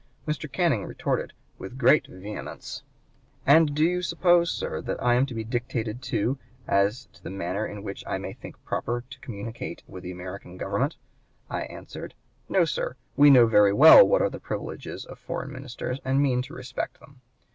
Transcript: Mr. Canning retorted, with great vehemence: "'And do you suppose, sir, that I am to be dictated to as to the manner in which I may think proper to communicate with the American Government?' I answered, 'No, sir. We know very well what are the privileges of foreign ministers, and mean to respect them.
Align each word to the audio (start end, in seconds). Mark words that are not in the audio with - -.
Mr. 0.27 0.51
Canning 0.51 0.83
retorted, 0.83 1.31
with 1.59 1.77
great 1.77 2.07
vehemence: 2.07 2.81
"'And 3.45 3.75
do 3.75 3.83
you 3.85 4.01
suppose, 4.01 4.49
sir, 4.49 4.81
that 4.81 4.99
I 4.99 5.13
am 5.13 5.27
to 5.27 5.35
be 5.35 5.43
dictated 5.43 6.01
to 6.01 6.39
as 6.67 7.05
to 7.13 7.21
the 7.21 7.29
manner 7.29 7.67
in 7.67 7.83
which 7.83 8.03
I 8.07 8.17
may 8.17 8.33
think 8.33 8.55
proper 8.65 9.03
to 9.07 9.19
communicate 9.19 9.83
with 9.85 10.01
the 10.01 10.09
American 10.11 10.57
Government?' 10.57 10.95
I 11.51 11.65
answered, 11.65 12.15
'No, 12.49 12.65
sir. 12.65 12.95
We 13.15 13.29
know 13.29 13.45
very 13.45 13.73
well 13.73 14.03
what 14.03 14.23
are 14.23 14.29
the 14.31 14.39
privileges 14.39 15.05
of 15.05 15.19
foreign 15.19 15.53
ministers, 15.53 15.99
and 16.03 16.19
mean 16.19 16.41
to 16.41 16.53
respect 16.55 16.99
them. 16.99 17.21